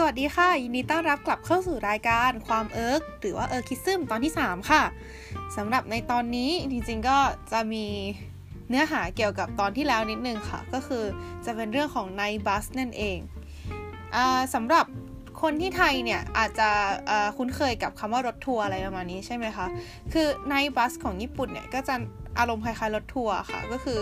[0.00, 4.82] สวัสดีค่ะ ยินดีต้อนรับกลับเข้าสู่รายการความเอิร์กหรือว่า ERKism ตอนที่ 3 ค่ะ
[5.56, 7.18] สำหรับในตอนนี้จริงๆก็
[7.52, 7.84] จะมี
[8.68, 11.04] เนื้อหาเกี่ยวกับตอนที่แล้วนิดนึงค่ะ ก็คือ
[11.44, 13.18] จะเป็นเรื่องของ night bus นั่นเอง
[14.16, 14.18] อ
[14.54, 14.84] สำหรับ
[15.42, 16.70] คนที่ไทยเนี่ยอาจจะ
[17.36, 19.66] คุ้นเคยกับคำว่ารถทัวร์อะไรประมาณนี้ใช่ไหมคะ
[20.12, 21.94] คือ night bus ของญี่ปุ่นเนี่ยก็จะ
[22.38, 24.00] อารมณ์คล้ายๆรถทัวร์ค่ะ ก็คือ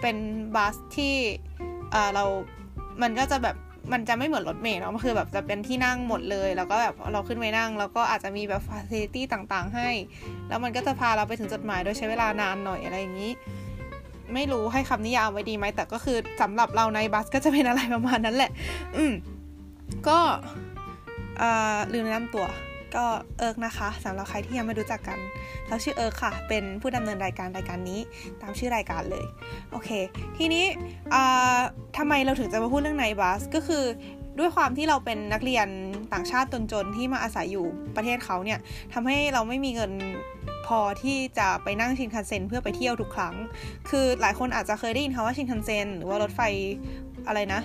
[0.00, 0.16] เป็น
[0.54, 1.14] bus ที่
[2.14, 2.24] เรา
[3.02, 3.56] มันก็จะแบบ
[3.92, 9.88] มันจะไม่เหมือนรถเมล์เนาะมันคือแบบจะเป็นที่นั่งหมดเลย แล้วก็แบบเราขึ้นไปนั่ง แล้วก็อาจจะมีแบบ facility ต่างๆ ให้
[10.48, 13.32] แล้วมันก็จะพาเราไปถึงจุดหมายโดยใช้เวลานานหน่อยอะไรอย่างนี้
[14.34, 18.50] ไม่รู้ให้คำนิยามไว้ดีไหมแต่ก็คือสำหรับเรา night bus ก็จะเป็นอะไรประมาณนั้นแหละ
[18.96, 19.12] อืม
[20.08, 20.18] ก็
[21.40, 22.46] อ่าลืมแนะนำตัว
[22.96, 23.04] ก็
[23.38, 25.18] เอิร์กนะคะสำหรับใครที่ยังไม่รู้จักกัน
[25.68, 28.00] เราชื่อเอิร์กค่ะ เป็นผู้ดำเนินรายการรายการนี้
[28.42, 29.24] ตามชื่อรายการเลย
[29.72, 29.90] โอเค
[30.38, 30.64] ทีนี้
[31.96, 33.84] ทำไมเราถึงจะมาพูดเรื่อง night bus ก็คือ
[34.38, 35.68] ด้วยความที่เราเป็นนักเรียน
[36.12, 38.58] ต่างชาติจนๆที่มาอาศัยอยู่ประเทศเขาเนี่ย
[38.92, 39.92] ทำให้เราไม่มีเงิน
[40.66, 43.34] พอที่จะไปนั่งชินคันเซ็นเพื่อไปเที่ยวทุกครั้ง
[43.90, 46.40] คือหลายคนอาจจะเคยได้ยินคำว่าชินคันเซ็นหรือว่ารถไฟ
[47.26, 47.60] อะไรนะ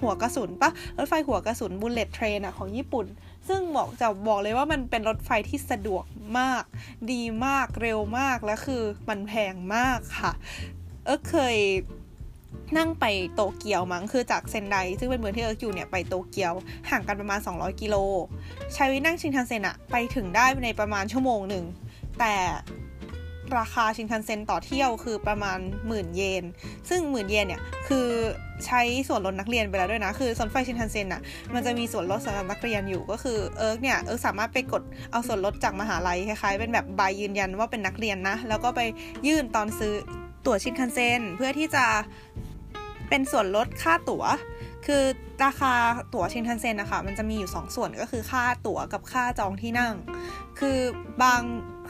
[0.00, 3.06] หัวกระสุนปะรถไฟหัวกระสุน bullet train อะของญี่ปุ่น
[3.48, 6.04] ซึ่งบอกจะบอกเลยว่ามันเป็นรถไฟที่สะดวก
[6.38, 6.64] มาก
[7.12, 10.32] ดีมากเร็วมากและคือมันแพงมากค่ะ
[11.04, 11.56] เออเคย
[12.78, 16.52] นั่งไปโตเกียวมั้งคือจากเซนไดซึ่งเป็นเมืองที่เอิร์กอยู่เนี่ยไปโตเกียว
[16.90, 17.96] ห่างกันประมาณ 200 กิโล
[18.74, 21.64] ใช้วินั่งชินคันเซ็นอะไปถึงได้ในประมาณชั่วโมงหนึ่ง
[22.18, 22.34] แต่
[23.58, 26.44] ราคาชินคันเซ็นต่อเที่ยวคือประมาณหมื่นเยน
[26.88, 28.06] ซึ่งหมื่นเยนเนี่ยคือ
[28.66, 31.20] ใช้ส่วนลดนักเรียนไปแล้วด้วยนะ คือส่วนไฟชินคันเซ็นอะ
[31.54, 38.80] มันจะมีส่วนลดสำหรับนักเรียนอยู่ก็คือเอิร์กเนี่ยเอิร์กสามารถไปกดเอาส่วนลดจากมหาลัยคล้ายๆเป็นแบบใบยืนยันว่าเป็นนักเรียนนะ แล้วก็ไป
[39.26, 39.94] ยื่นตอนซื้อ
[40.46, 41.84] ตั๋วชินคันเซ็นเพื่อที่จะ
[43.08, 44.24] เป็นส่วนลดค่าตั๋ว
[44.86, 45.02] คือ
[45.44, 45.72] ราคา
[46.14, 49.94] ตั๋วชินคันเซ็นนะคะมันจะมีอยู่ 2 ส่วนก็คือค่าตั๋วกับค่าจองที่นั่ง
[50.60, 50.78] คือ
[51.22, 51.42] บาง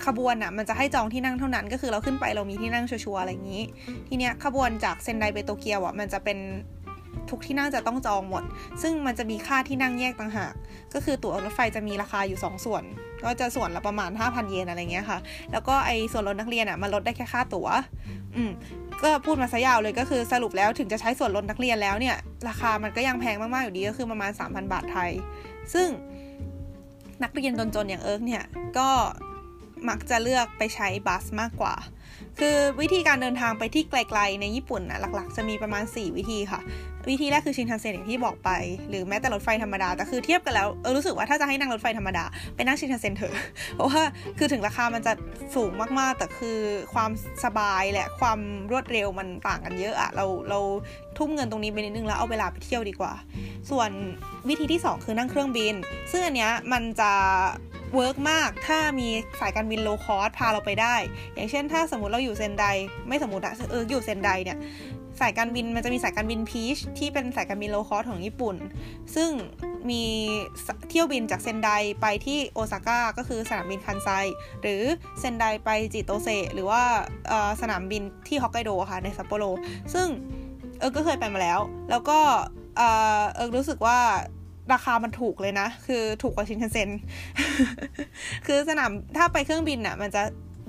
[0.07, 3.63] ขบวนอะมันจะให้จองที่นั่งเท่านั้น ก็คือเราขึ้นไปเรามีที่นั่งชัวร์อะไรอย่างนี้
[4.09, 6.39] ทีเนี้ยขบวนจากเซนไดไปโตเกียวอะมันจะเป็น
[7.31, 8.43] ทุกที่นั่งจะต้องจองหมด
[8.83, 10.53] ซึ่งมันจะมีค่าที่นั่งแยกต่างหาก
[10.95, 12.83] ก็คือตั๋วรถไฟจะมีราคาอยู่ 2 ส่วน
[13.25, 15.19] ก็จะส่วนละประมาณ 5,000 เยนอะไรเงี้ยค่ะ
[15.53, 17.69] แล้วก็ไอ้ส่วนลดนักเรียนอะมันลดได้แค่ค่าตั๋ว
[18.37, 18.51] อืม
[19.03, 22.17] ก็พูดมาซะยาวเลยก็คือสรุปแล้วถึงจะใช้ส่วนลดนักเรียนแล้วเนี่ย
[22.49, 25.11] ราคามันก็ยังแพงมากๆอยู่ดีก็คือประมาณ 3,000 บาทไทย
[25.75, 25.89] ซึ่ง
[27.23, 28.45] นักเรียนจนๆอย่างเอิร์กเนี่ย
[28.79, 28.89] ก็
[29.89, 31.75] มักจะเลือกไปใช้บัสมากกว่า
[32.41, 36.61] คือวิธีการเดินทางไปที่ไกล ๆ ในญี่ปุ่นนะหลักๆ จะมีประมาณ 4 วิธีค่ะ
[37.09, 38.51] วิธีแรกคือชินคันเซ็นอย่างที่บอกไป
[38.89, 42.25] หรือแม้แต่รถไฟธรรมดา แต่คือเทียบกันแล้วเออรู้สึกว่าถ้าจะให้นั่งรถไฟธรรมดา
[42.55, 43.35] ไปนั่งชินคันเซ็นเถอะ
[43.75, 44.03] เพราะว่า
[44.39, 45.13] คือถึงราคามันจะ
[45.55, 46.59] สูงมากๆ แต่คือ
[46.95, 47.11] ความ
[47.45, 48.39] สบายและความ
[48.71, 50.59] รวดเร็วมันต่างกันเยอะอะเราเรา
[51.21, 53.13] ทุ่มเงินตรงนี้ไปนิดนึงแล้วเอาเวลาไปเที่ยวดีกว่า
[53.71, 53.91] ส่วน
[54.49, 55.75] วิธีที่ 2 คือนั่งเครื่องบิน
[56.11, 57.13] ซึ่งอันเนี้ยมันจะ
[57.95, 59.09] work มากถ้ามี
[59.41, 60.95] สายการบิน low cost พาเราไปได้
[61.35, 62.65] อย่างเช่น ถ้าสมมติเราอยู่เซนได
[63.09, 64.59] ไม่สมมติอะเอิร์กอยู่เซนไดเนี่ย
[65.21, 68.57] สายการบินมันจะมีสายการบินพีชที่เป็นสายการบิน low cost ของญี่ปุ่น
[69.15, 69.31] ซึ่ง
[69.91, 70.03] มี
[70.91, 71.71] เที่ยวบินจากเซนได
[72.01, 74.09] ไปที่โอซาก้าก็คือสนามบินคันไซ
[74.63, 74.83] หรือ
[75.21, 76.83] เซนไดไปจิโตเซหรือว่า
[77.61, 79.45] สนามบินที่ฮอกไกโดค่ะในซัปโปโร
[79.95, 80.09] ซึ่ง
[80.81, 81.61] เอิร์กก็เคยไปมาแล้ว
[81.91, 82.19] แล้วก็
[82.77, 82.83] เอ
[83.45, 83.99] อรู้สึกว่า
[84.73, 86.89] ราคามันถูกเลยนะ คือถูกกว่าชินคันเซ็น
[88.47, 90.23] คือสนามถ้าไปเครื่องบินอะ่ะ มันจะ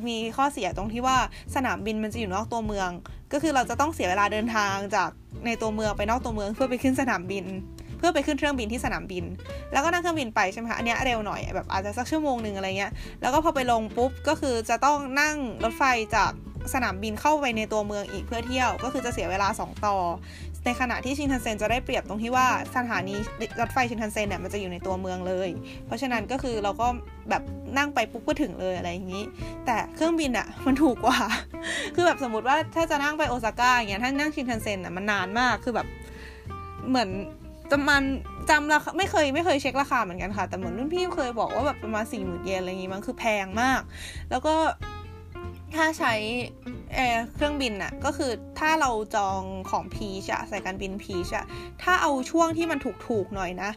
[0.07, 1.17] มีข้อเสียตรงที่ว่า
[1.55, 2.89] สนามบินมันจะอยู่นอกตัวเมือง
[3.33, 5.09] ก็คือเราจะต้องเสียเวลาเดินทางจาก
[5.45, 7.45] ในตัวเมืองไปนอกตัวเมืองเพื่อไปขึ้นสนามบิน
[7.97, 9.25] เพื่อไปขึ้นเครื่องบินที่สนามบิน
[9.71, 12.91] แล้วก็นั่งเครื่องบินไปใช่ไหมคะ อันนี้เร็วหน่อยแบบอาจจะสักชั่วโมงหนึ่งอะไรเงี้ย
[13.21, 15.83] แล้วก็พอไปลงปุ๊บก็คือจะต้องนั่งรถไฟ
[16.15, 16.31] จาก
[16.73, 19.95] สนามบินเข้าไปในตัวเมืองอีกเพื่อเที่ยว ก็คือจะเสียเวลา 2 ต่อ
[20.65, 23.15] ในขณะที่ชินคันเซ็นจะได้เปรียบตรงที่ว่าสถานี
[23.61, 25.49] รถไฟชินคันเซ็นเนี่ยมันจะอยู่ในตัวเมืองเลย
[25.85, 26.87] เพราะฉะนั้นก็คือเราก็
[27.29, 27.43] แบบ
[27.77, 29.23] นั่งไปปุ๊บก็ถึงเลยอะไรอย่างนี้
[29.65, 31.19] แต่เครื่องบินอะมันถูกกว่า
[31.95, 35.87] คือแบบสมมติว่าถ้าจะนั่งไปโอซาก้าอย่างเงี้ยถ้านั่งชินคันเซ็นอะมันนานมากคือแบบ
[36.89, 37.09] เหมือน
[37.71, 38.01] ประมาณ
[38.49, 43.81] จำราคาไม่เคยไม่เคยเช็คราคาเหมือนกันค่ะ แต่เหมือนรุ่นพี่เคยบอกว่าแบบประมาณสี่หมื่นเยนอะไรอย่างงี้มันคือแพงมาก
[44.31, 44.55] แล้วก็
[45.75, 46.13] ถ้าใช้
[47.33, 49.41] เครื่องบินอะก็คือถ้าเราจอง
[49.71, 51.45] ของพีชอะสายการบินพีชอะ
[51.83, 53.71] ถ้าเอาช่วงที่มันถูกๆหน่อยนะ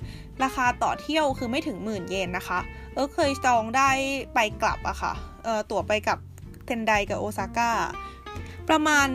[0.45, 2.59] ราคาต่อเที่ยวคือไม่ถึงหมื่นเยนนะคะ
[2.95, 3.91] เอิร์กเคยจองได้
[4.35, 5.13] ไปกลับอะค่ะ
[5.45, 6.19] เออตั๋วไปกลับ
[6.67, 7.71] เซนไดกับโอซาก้า
[8.71, 9.09] ประมาณ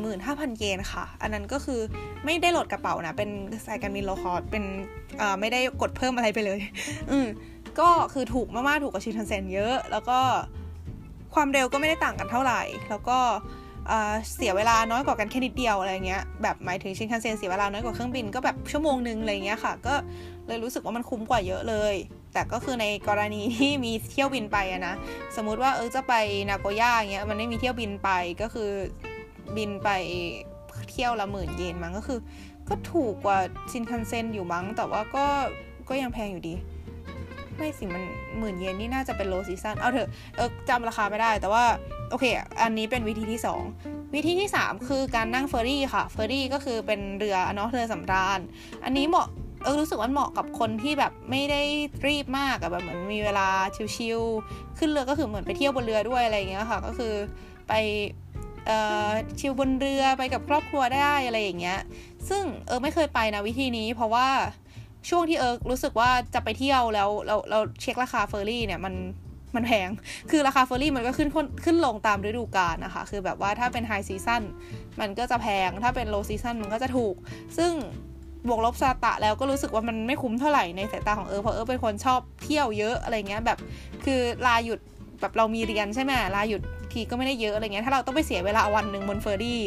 [0.00, 1.80] 15,000 เยนค่ะ อันนั้นก็คือ
[2.24, 3.30] ไม่ได้โหลดกระเป๋านะ เป็น
[3.66, 4.64] สายการบิน low cost เป็น
[5.20, 6.60] อ่าไม่ได้กดเพิ่มอะไรไปเลย
[7.10, 7.26] อืม
[7.78, 10.18] ก็คือถูกมาก ๆ ถูกกว่าชินทันเซนเยอะ แล้วก็
[11.36, 13.18] ความเร็วก็ไม่ได้ต่างกันเท่าไหร่ แล้วก็
[14.34, 19.94] เสียเวลาน้อยกว่ากันแค่นิดเดียวอะไรเงี้ยแบบหมายถึงชินคันเซ็นเสียเวลาน้อยกว่าเครื่องบินก็แบบชั่วโมงนึงอะไรเงี้ยค่ะ ก็
[20.46, 21.94] เลยรู้สึกว่ามันคุ้มกว่าเยอะเลย
[22.32, 24.94] แต่ก็คือในกรณีที่มีเที่ยวบินไปอะนะ
[25.36, 26.14] สมมุติว่าเออจะไป
[26.50, 28.10] นาโกย่าเงี้ยมันไม่มีเที่ยวบินไป
[28.42, 28.70] ก็คือ
[29.56, 29.88] บินไป
[30.90, 32.18] เที่ยวละหมื่นเยนมั้งก็คือ
[32.68, 33.38] ก็ถูกกว่า
[33.70, 35.26] ชินคันเซ็นอยู่มั้งแต่ว่าก็
[35.88, 36.54] ก็ยังแพงอยู่ดี
[37.56, 38.04] ไม่สิมัน
[38.38, 41.64] หมื่นเยนนี่น่าจะเป็น low season เอาเถอะเอิร์กจำราคาไม่ได้ แต่ว่า
[42.10, 42.24] โอเค
[42.62, 43.40] อันนี้เป็นวิธีที่
[43.76, 48.40] 2 วิธีที่ 3 คือการนั่งเฟอร์รี่ค่ะ เฟอร์รี่ก็คือเป็นเรือเนาะเรือสำราญ
[48.84, 49.28] อันนี้เหมาะ
[49.64, 51.62] เอิร์กรู้สึกว่าเหมาะกับคนที่แบบไม่ได้
[52.06, 53.48] รีบมากอะแบบเหมือนมีเวลา
[53.96, 57.12] ชิลๆขึ้นเรือก็คือเหมือนไปเที่ยวบนเรือด้วยอะไรอย่างเงี้ยค่ะ ก็คือ
[57.68, 57.72] ไป
[58.66, 58.78] เอ่
[59.08, 59.10] อ
[59.40, 61.78] ชิลบนเรือไปกับครอบครัวได้อะไรอย่างเงี้ย
[62.28, 64.28] ซึ่งเอิร์กไม่เคยไปนะวิธีนี้เพราะว่า
[65.08, 68.94] ช่วงที่เอิร์กรู้สึกว่าจะไปเที่ยวแล้วเราเราเช็คราคาเฟอร์รี่เนี่ยมัน
[69.56, 69.88] มันแพง
[70.30, 71.28] คือราคาเฟอร์รี่มันก็ขึ้น
[71.64, 74.42] ขึ้นลงตามฤดูกาลนะคะ คือแบบว่าถ้าเป็น high season
[75.00, 77.14] มันก็จะแพง ถ้าเป็น low season มันก็จะถูก
[77.58, 77.72] ซึ่ง
[78.48, 83.58] บวกลบสะระตะแล้วก็รู้สึกว่ามันไม่คุ้มเท่าไหร่ในสายตาของเอิร์กเพราะเอิร์กเป็นคนชอบเที่ยวเยอะอะไรเงี้ยแบบ
[84.04, 84.80] คือลาหยุด
[85.20, 86.62] แบบเรามีเรียนใช่ไหมลาหยุด
[86.92, 89.62] ทีก็ไม่ได้เยอะอะไรเงี้ย ถ้าเราต้องไปเสียเวลาวันหนึ่งบนเฟอร์รี่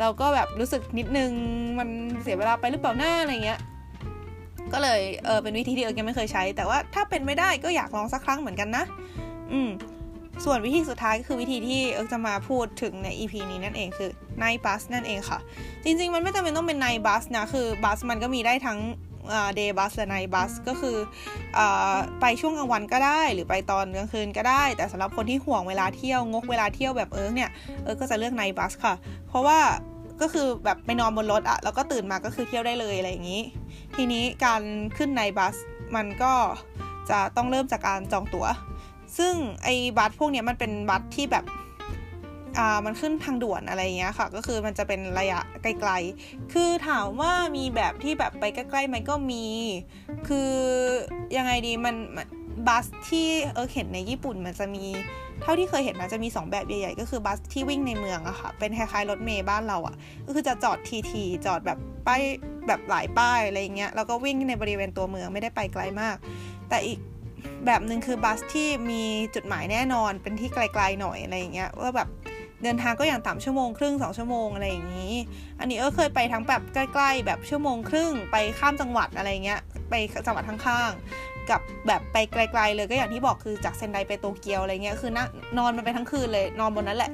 [0.00, 1.30] เราก็แบบรู้สึกนิดนึง
[1.78, 1.88] มัน
[2.22, 3.60] เสียเวลาไปหรือเปล่าหน้าอะไรเงี้ย
[4.72, 8.84] ก็เลยเออเป็นวิธีที่เอิร์กยังไม่เคยใช้ แต่ว่าถ้าเป็นไม่ได้ก็อยากลองสักครั้งเหมือนกันนะ
[9.52, 9.70] อืม
[10.44, 15.38] ส่วนวิธีสุดท้ายก็คือวิธีที่เอิร์กจะมาพูดถึงใน EP นี้นั่นเองคือ night bus นั่นเองค่ะ
[15.84, 18.78] จริงๆ มันไม่จำเป็นต้องเป็น night bus นะ คือ bus มันก็มีได้ทั้ง
[19.54, 20.96] day bus และ night bus ก็คือ
[21.58, 21.60] อ
[22.20, 27.50] ไปช่วงกลางวันก็ได้ หรือไปตอนกลางคืนก็ได้ แต่สำหรับคนที่ห่วงเวลาเที่ยวงกเวลาเที่ยวแบบเอิร์กเนี่ย
[27.82, 28.94] เอิร์กก็จะเลือก night bus ค่ะ
[29.28, 29.58] เพราะว่า
[30.20, 33.42] ก็คือแบบไปนอนบนรถอะแล้วก็ตื่นมาก็คือเที่ยวได้เลยอะไรอย่างนี้
[33.96, 34.62] ทีนี้การ
[34.96, 35.56] ขึ้น night bus
[35.96, 36.32] มันก็
[37.10, 38.46] จะต้องเริ่มจากการจองตั๋ว
[39.18, 39.34] ซึ่ง
[39.64, 41.44] ไอ้ bus พวกนี้มันเป็น bus ที่แบบ
[42.58, 49.44] อ่ามันขึ้นทางด่วนอะไรเงี้ยค่ะ ก็คือมันจะเป็นระยะไกลๆ คือถามว่ามีแบบที่แบบไปใกล้ๆไหมก็มี
[50.28, 50.52] คือ
[51.36, 51.96] ยังไงดีมัน
[52.66, 54.84] บัสที่เออเห็นในญี่ปุ่นมันจะมี
[55.42, 59.94] เท่าที่เคยเห็นนะจะมี 2 แบบใหญ่ๆก็คือบัสที่วิ่งในเมืองอะค่ะ เป็นคล้ายๆรถเมย์บ้านเราอะ
[60.26, 60.78] ก็คือจะจอด
[61.10, 62.22] ทีๆจอดแบบป้าย
[62.66, 66.16] แบบหลายป้ายอะไรเงี้ยแล้วก็วิ่งในบริเวณตัวเมืองไม่ได้ไปไกลมาก
[66.68, 66.98] แต่อีก
[67.66, 69.02] แบบหนึ่งคือบัสที่มี
[69.34, 72.08] จุดหมายแน่นอนเป็นที่ไกลๆหน่อยอะไรเงี้ยว่าแบบ
[72.64, 75.14] เดินทางก็อย่างต่ำชั่วโมงครึ่งสองชั่วโมงอะไรอย่างนี้
[75.60, 79.60] อันนี้เออเคยไปทั้งแบบใกล้ ๆ แบบชั่วโมงครึ่งไปข้ามจังหวัดอะไรเงี้ย
[79.90, 79.94] ไป
[80.26, 80.90] จังหวัดข้าง
[81.50, 85.28] กับแบบไปไกล ๆ เลยก็อย่างที่บอกคือจากเซนไดไปโตเกียวอะไรเงี้ยคือนั่ง
[85.58, 87.10] นอนมันไปทั้งคืนเลยนอนบนนั้นแหละ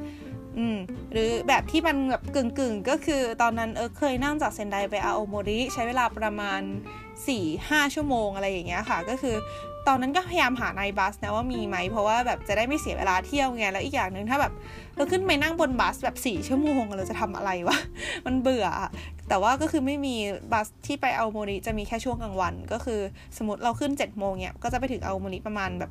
[0.58, 0.78] อืม
[1.12, 6.60] หรือแบบที่มันแบบกึ่งๆ ก็คือตอนนั้นเออเคยนั่งจากเซนไดไปอาโอโมริใช้เวลาประมาณ
[7.28, 9.36] 4-5 ชั่วโมงอะไรอย่างเงี้ยค่ะ ก็คือ
[9.88, 14.52] ตอนนั้นก็พยายามหาในบัสนะว่ามีไหมเพราะว่าแบบจะได้ไม่เสียเวลาเที่ยวไงแล้วอีกอย่างหนึ่งถ้าแบบ
[14.96, 17.78] เราขึ้นไปนั่งบนบัสแบบสี่ชั่วโมงเราจะทำอะไรวะ
[18.26, 18.66] มันเบื่อ
[19.28, 20.14] แต่ว่าก็คือไม่มี
[20.52, 23.00] บัสที่ไปเอาโมริจะมีแค่ช่วงกลางวัน ก็คือ
[23.36, 25.90] สมมติเราขึ้นเจ็ดโมงเนี่ยก็จะไปถึงเอาโมริประมาณแบบ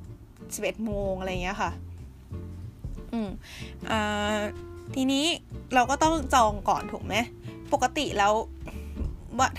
[0.56, 1.71] สิบเอ็ดโมงอะไรเงี้ยค่ะ
[3.13, 3.30] อืม
[3.92, 4.39] อ่า
[4.95, 5.25] ทีนี้
[5.75, 7.15] เราก็ต้องจองก่อนถูกไหม
[7.74, 8.33] ปกติแล้ว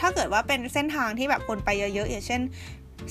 [0.00, 2.40] ถ้าเกิดว่าเป็นเส้นทางที่แบบคนไปเยอะๆอย่างเช่น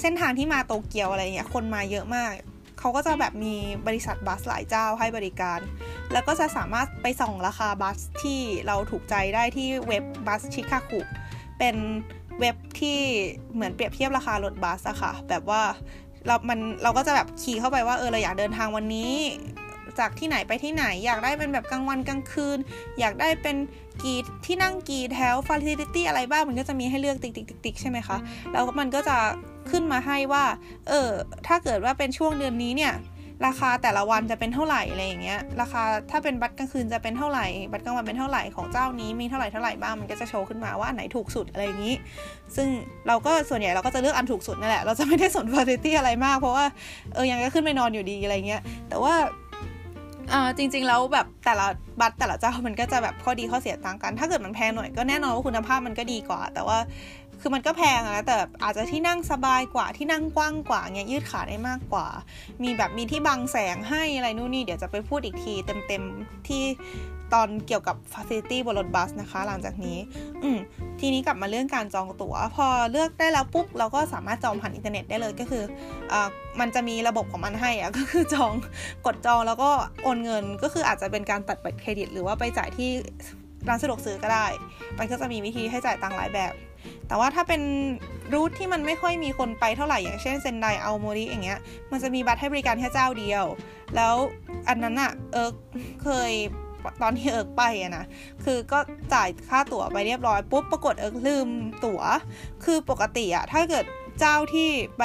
[0.01, 2.31] เส้นทางที่มาโตเกียวอะไรเงี้ยคนมาเยอะมาก
[2.79, 3.55] เขาก็จะแบบมี
[3.87, 5.59] บริษัท bus หลายเจ้าให้บริการ
[6.11, 11.01] แล้วก็จะสามารถไปส่องราคา bus ที่เราถูกใจได้ที่เว็บบัสฮิคาคุ
[11.59, 11.75] เป็น
[12.39, 12.99] เว็บที่
[13.53, 15.61] เหมือนเปรียบเทียบราคารถบัสอะค่ะ แบบว่า
[16.25, 19.13] เรามันเราก็จะแบบ key เข้าไปว่าเออเราอยากเดินทางวันนี้
[19.99, 22.57] จากที่ไหนไปที่ไหน อยากได้เป็นแบบกลางวันกลางคืน
[22.99, 23.55] อยากได้เป็น
[24.03, 28.17] กี่ที่นั่งกี่แถว facility อะไรบ้างมันก็จะมีให้เลือกติ๊กติ๊กติ๊กใช่ไหมคะ
[28.51, 29.17] แล้วมันก็จะ
[29.71, 30.43] ขึ้นมาให้ว่า
[30.89, 31.09] เออ
[31.47, 32.93] ถ้าเกิดว่าเป็นช่วงเดือนนี้เนี่ย
[33.45, 41.95] ราคาแต่ละวันจะเป็นเท่าไหร่อะไรอย่างเงี้ย ราคาถ้าเป็นบัตรกลางคืนจะเป็นเท่าไหร่ บัตรกลางวันเป็นเท่าไหร่ของเจ้านี้มีเท่าไหร่เท่าไหร่บ้าง มันก็จะโชว์ขึ้นมาว่าอันไหนถูกสุดอะไรอย่างนี้
[42.55, 42.67] ซึ่ง
[43.07, 46.65] เราก็ส่วนใหญ่เราก็จะเลือกอันถูกสุดนั่นแหละ เราจะไม่ได้สนฟาร์ตี้อะไรมาก เพราะว่า
[47.13, 49.13] เออยังก็ขึ้นไปนอนอยู่ดีอะไรเงี้ย แต่ว่า
[50.33, 51.67] อ่าจริงๆแล้วแบบแต่ละ
[52.01, 56.77] บัตรแต่ละเจ้ามันก็จะแบบข้อดีข้อเสียต่างกัน ถ้าเกิดมันแพงหน่อยก็แน่นอนว่าคุณภาพมันก็ดีกว่า แต่ว่า
[57.41, 62.07] คือมันก็แพงอะแต่อาจจะที่นั่งสบายกว่าที่นั่งกว้างกว่าเงี้ยยืดขาได้มากกว่า
[62.63, 65.53] มีแบบมีที่บังแสงให้อะไรนู่นนี่เดี๋ยวจะไปพูดอีกที
[65.87, 66.63] เต็มๆที่
[67.33, 69.97] ตอนเกี่ยวกับฟ a c i ิตี้บนรถบัสนะคะ หลังจากนี้
[70.43, 70.57] อืม
[70.99, 75.63] ทีนี้กลับมาเรื่องการจองตั๋ว พอเลือกได้แล้วปุ๊บเราก็สามารถจองผ่านอินเทอร์เน็ตได้เลยก็คือ
[76.11, 78.51] อ่ามันจะมีระบบของมันให้อะก็คือจอง
[79.05, 79.69] กดจองแล้วก็
[80.03, 82.89] โอนเงินก็คืออาจจะเป็นการตัดบัตรเครดิต หรือว่าไปจ่ายที่
[83.69, 84.47] ร้านสะดวกซื้อก็ได้
[84.99, 86.53] มันก็จะมีวิธีให้จ่ายตังหลายแบบ
[87.07, 87.61] แต่ว่าถ้าเป็น
[88.33, 91.59] route ที่มันไม่ค่อยมีคนไปเท่าไหร่อย่างเช่นเซนไดอาโอโมริอย่างเงี้ย
[91.91, 93.45] มันจะมีบัตรให้บริการแค่เจ้าเดียว
[93.95, 94.15] แล้ว
[94.67, 95.49] อันนั้นอะเอิร์ก
[96.03, 96.31] เคย
[97.01, 98.05] ตอนที่เอิร์กไปอะนะ
[98.43, 98.79] คือก็
[99.13, 101.47] จ่ายค่าตั๋วไปเรียบร้อยปุ๊บปรากฏเอิร์กลืม
[101.85, 102.01] ตั๋ว
[102.63, 103.85] คือปกติอะถ้าเกิด
[104.19, 105.03] เจ้าที่ไป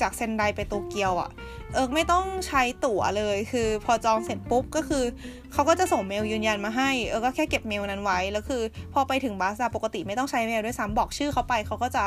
[0.00, 1.30] จากเซนไดไปโตเกียวอะ
[1.74, 5.04] เอิร์กไม่ต้องใช้ตั๋วเลย คือพอจองเสร็จปุ๊บก็คือ
[5.52, 12.04] เขาก็จะส่งเมลยืนยันมาให้ เอิร์กก็แค่เก็บเมลนั้นไว้ แล้วคือ พอไปถึง bus ปกติไม่ต้องใช้เมลด้วยซ้ำบอกชื่อเขาไปเขาก็จะ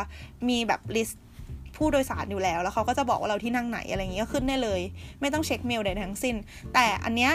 [0.49, 1.21] มีแบบ list
[1.77, 4.81] ผู้โดยสารอยู่แล้ว แล้วเขาก็จะบอกว่าเราที่นั่งไหนอะไรอย่างเงี้ยขึ้นได้เลย
[5.21, 6.35] ไม่ต้องเช็คเมลใดทั้งสิ้น
[6.73, 7.33] แต่อันเนี้ย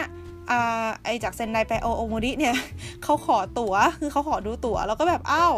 [1.05, 2.55] ไอจากเซนไดไปอาโอโมริเนี่ย
[3.03, 5.53] เขาขอตั๋วคือเขาขอดูตั๋วแล้วก็แบบอ้าว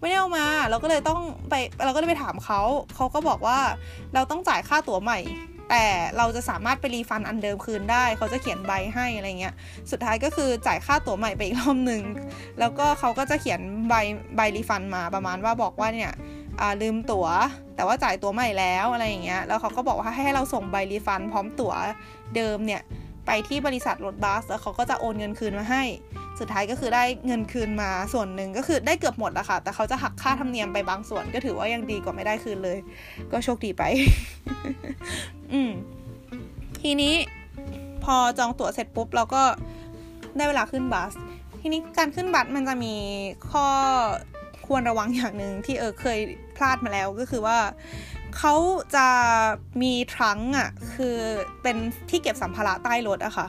[0.00, 1.20] ไม่ได้เอามา เราก็เลยต้อง
[1.50, 2.60] ไปเราก็เลยไปถามเขา
[2.94, 3.58] เขาก็บอกว่า
[4.14, 5.18] เราต้องจ่ายค่าตั๋วใหม่
[5.70, 5.84] แต่
[6.16, 9.54] เราจะสามารถไป refund อันเดิมคืนได้ เขาจะเขียนใบให้อะไรเงี้ย
[9.90, 12.02] สุดท้ายก็คือจ่ายค่าตั๋วใหม่ไปอีกรอบหนึ่ง
[12.58, 13.94] แล้วก็เขาก็จะเขียนใบ
[14.36, 16.12] ใบ refund มาประมาณว่าบอกว่าเนี่ย
[16.82, 17.26] ลืมตั๋ว
[17.76, 21.72] แต่ว่าจ่ายตั๋วใหม่แล้วอะไรอย่างเงี้ย แล้วเขาก็บอกว่าให้เราส่งใบ refund พร้อมตั๋ว
[22.36, 22.82] เดิมเนี่ย
[23.26, 25.82] ไปที่บริษัทรถบัสแล้วเขาก็จะโอนเงินคืนมาให้
[26.40, 32.78] สุดท้ายก็คือได้เงินคืนมาส่วนหนึ่งก็คือได้เกือบหมดแล้วค่ะ แต่เขาจะหักค่าธรรมเนียมไปบางส่วนก็ถือว่ายังดีกว่าไม่ได้คืนเลย
[33.32, 33.82] ก็โชคดีไป
[35.54, 35.72] อืม
[36.80, 37.14] ทีนี้
[38.04, 39.42] พอจองตั๋วเสร็จปุ๊บเราก็
[40.36, 41.12] ได้เวลาขึ้นบัส
[41.60, 42.94] ทีนี้การขึ้นบัสมันจะมี
[43.50, 43.66] ข้อ
[44.66, 46.18] ควรระวังอย่างหนึ่งที่เออเคย
[46.56, 47.58] พลาดมาแล้วก็คือว่า
[48.36, 48.54] เขา
[48.96, 49.06] จะ
[49.82, 51.16] มีทรังอะคือ
[51.62, 51.76] เป็น
[52.10, 53.46] ที่เก็บสัมภาระใต้รถอะค่ะ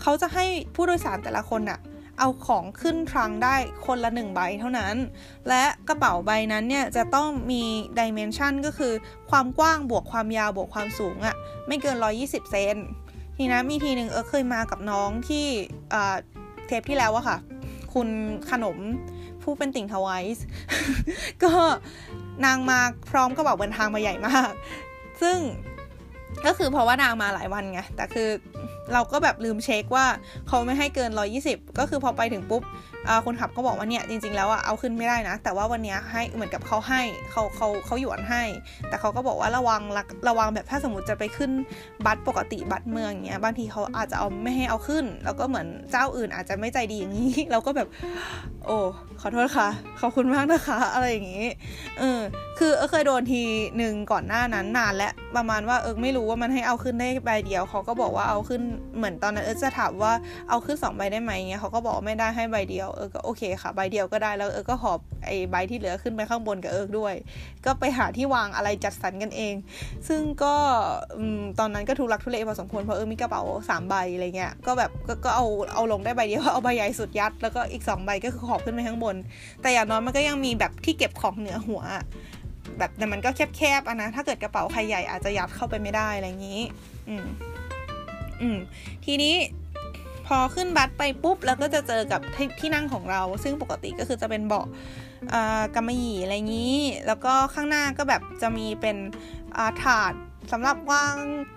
[0.00, 1.78] เขาจะให้ผู้โดยสารแต่ละคนอะ
[2.20, 3.54] เอาของขึ้นทรังได้
[3.86, 4.94] คนละหนึ่งใบเท่านั้น
[5.48, 7.62] และกระเป๋าใบนั้นเนี่ยจะต้องมี
[7.98, 8.92] ดิเมนชันก็คือ
[9.30, 11.36] ความกว้างบวกความยาวบวกความสูงอะ
[11.66, 12.76] ไม่เกิน 120 เซน
[13.36, 15.46] ทีนะมีทีหนึ่งเออเคยมากับน้องที่
[16.66, 17.38] เทปที่แล้วอะค่ะ
[17.94, 18.08] คุณ
[18.50, 18.76] ขนม
[19.42, 20.44] ผู้เป็นติ่งทวายส์
[21.44, 21.52] ก็
[22.44, 22.78] นางมา
[23.10, 24.50] พร้อมกระเป๋าเดินทางมาใหญ่มาก
[25.22, 25.38] ซึ่ง
[26.46, 28.28] ก็คือเพราะว่านางมาหลายวันไงแต่คือ
[28.92, 30.06] เราก็แบบลืมเช็คว่า
[30.48, 31.10] เขาไม่ให้เกิน
[31.44, 32.62] 120 ก็คือพอไปถึงปุ๊บ
[33.26, 38.42] คนขับก็บอกว่าเนี่ยจริง ๆ แล้วอะเอาขึ้นไม่ได้นะ แต่ว่าวันนี้ให้เหมือนกับเขาให้เขาเขาเขาหยวนให้
[38.88, 39.82] แต่เขาก็บอกว่าระวัง
[40.28, 41.50] ระวังแบบถ้าสมมติจะไปขึ้น
[42.06, 47.88] บัตรปกติบัตรเมืองเงี้ยบางทีเขาอาจจะเอาไม่ให้เอาขึ้น แล้วก็เหมือนเจ้าอื่นอาจจะไม่ใจดีอย่างนี้ เราก็แบบ
[48.66, 48.78] โอ้
[49.20, 49.68] ขอโทษค่ะ
[50.00, 51.46] ขอบคุณมากนะคะ อะไรอย่างนี้
[51.98, 52.20] เออ
[52.58, 53.42] คือเออเคยโดนที
[53.78, 58.62] หนึ่งก่อนหน้านั้นนานและประมาณว่าเออไม่รู้ว่ามันให้เอาขึ้นได้ใบเดียวเขาก็บอกว่าเอาขึ้น
[58.96, 60.12] เหมือนตอนนั้นเออจะถามว่า
[60.48, 67.14] เอาขึ้น2ใบได้ไหมเงี้ยเขาก็บอกไม่ได้ให้ใบเดียวเออก็โอเคค่ะใบเดียวก็ได้แล้วเออก็หอบไอ้ใบที่เหลือขึ้นไปข้างบนกับเอิร์กด้วย
[67.64, 69.54] ก็ไปหาที่วางอะไรจัดสรรกันเอง
[70.08, 70.54] ซึ่งก็
[71.58, 74.90] ตอนนั้นก็ทุลักทุเลพอสมควรเพราะเออมีกระเป๋าสามใบอะไรเงี้ยก็แบบ
[75.24, 79.16] ก็เอาเอาลงได้ใบเดียวเอาใบใหญ่สุดยัด แล้วก็อีก2ใบก็คือหอบขึ้นไปข้างบน
[79.62, 81.82] แต่อย่างน้อยมันก็ยังมีแบบที่เก็บของเหนือหัว
[82.78, 86.62] แบบแต่มันก็แคบๆอะนะ ถ้าเกิดกระเป๋าใครใหญ่อาจจะยัดเข้าไปไม่ได้อะไรอย่างนี้
[87.08, 87.26] อืม
[88.42, 88.58] อืม
[89.04, 89.34] ทีนี้
[90.32, 92.20] พอขึ้นบัสไปปุ๊บแล้วก็จะเจอกับ
[92.60, 94.66] ที่นั่งของเรา ซึ่งปกติก็คือจะเป็นเบาะ
[95.74, 98.96] กำมะหยี่อะไรงนี้ แล้วก็ข้างหน้าก็แบบจะมีเป็น
[99.82, 100.14] ถาด
[100.52, 101.14] สำหรับวาง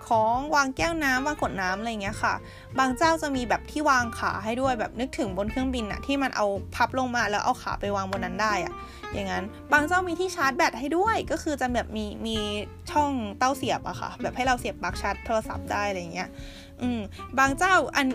[0.08, 2.34] ของวางแก้วน้ำวางขวดน้ำอะไรเงี้ยค่ะ
[2.78, 8.74] บางเจ้าจะมีแบบที่วางขาให้ด้วยแบบนึกถึงบนเครื่องบินอะที่มันเอาพับลงมาแล้วเอาขาไปวางบนนั้นได้อะ
[9.12, 12.36] อย่างนั้น บางเจ้ามีที่ชาร์จแบตให้ด้วย ก็คือจะแบบมีมี
[12.90, 16.28] ช่องเต้าเสียบอะค่ะ แบบให้เราเสียบปลั๊กชาร์จโทรศัพท์ได้อะไรเงี้ย
[16.82, 17.00] อืม
[17.38, 18.06] บางเจ้าอัน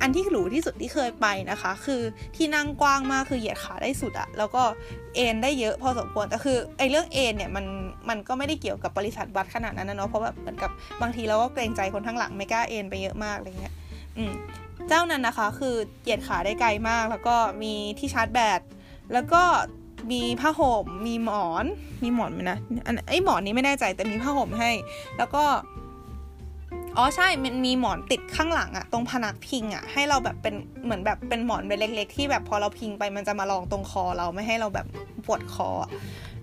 [0.00, 2.02] อันที่หรูที่สุดที่เคยไปนะคะ คือ
[2.36, 4.62] ที่นั่งกว้างมากคือเหยียดขาได้สุดอะแล้วก็
[5.14, 7.64] เอนได้เยอะพอสมควรแต่คือไอ้เรื่องเอนเนี่ยมัน
[8.08, 10.70] มันก็ไม่ได้เกี่ยวกับบริษัทบัตรขนาดนั้นนะเนาะเพราะแบบเหมือนกับ
[11.02, 13.74] บางทีเราก็เกรงใจคนทั้งหลังไม่กล้าเอนไปเยอะมากอะไรเงี้ย
[14.16, 14.32] อืม
[14.88, 18.60] เจ้านั้นนะคะ คือเหยียดขาได้ไกลมาก แล้วก็มีที่ชาร์จแบต
[19.12, 19.42] แล้วก็
[20.12, 21.64] มีผ้าห่มมีหมอน
[22.02, 24.70] มีหมอนไหมนะอันไอหมอนนี้ไม่แน่ใจแต่มีผ้าห่มให้
[25.18, 25.44] แล้วก็
[26.96, 30.54] อ๋อใช่ มันมีหมอนติดข้างหลังอะตรงพนักพิงอะให้เราแบบเป็น
[30.84, 34.86] เหมือนแบบเป็นหมอนใบเล็ก ๆ ที่แบบพอเราพิงไปมันจะมาลองตรงคอเราไม่ให้เราแบบ
[35.26, 35.70] ปวดคอ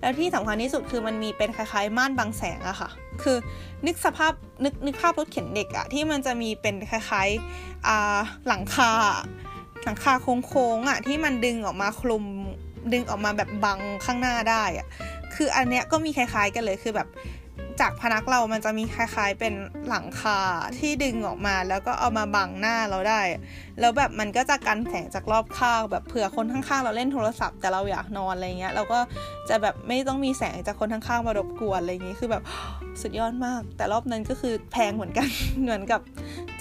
[0.02, 2.90] แล้วที่สำคัญที่สุดคือมันมีเป็นคล้ายๆ ม่านบังแสงอะค่ะ
[3.24, 3.38] คือ
[3.86, 4.34] นึกสภาพ
[4.64, 8.92] นึกนึกภาพรถเข็นเด็กอะที่มันจะมีเป็นคล้ายๆอ่าหลังคา
[9.84, 10.14] หลังคา
[10.46, 12.26] โค้งๆอะที่มันดึงออกมาคลุม
[12.94, 14.88] ดึงออกมาแบบบังข้างหน้าได้อะ
[15.36, 17.08] คืออันเนี้ยก็มีคล้าย ๆ กันเลยคือแบบ
[17.82, 19.54] จากพนักเรามันจะมีคล้ายๆเป็น
[19.90, 20.40] หลังคา
[20.80, 23.22] ที่ดึงออกมา แล้วก็เอามาบังหน้าเราได้
[23.80, 29.00] แล้วแบบมันก็จะกันแสงจากรอบข้างแบบเผื่อคนข้างๆ เราเล่นโทรศัพท์แต่เราอยากนอนอะไรเงี้ยเราก็
[29.50, 32.44] จะแบบไม่ต้องมีแสงจากคนข้างๆมารบกวนอะไรอย่างงี้คือแบบ
[33.02, 35.28] สุดยอดมาก แต่รอบนั้นก็คือแพงเหมือนกัน
[35.62, 36.02] เหมือนกับ